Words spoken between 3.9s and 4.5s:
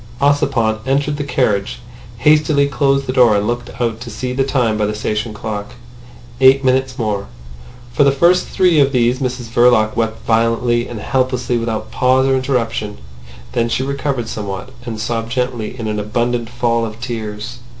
to see the